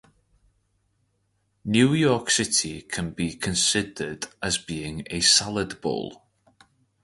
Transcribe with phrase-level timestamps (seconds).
[1.63, 6.23] New York City can be considered as being a "salad bowl".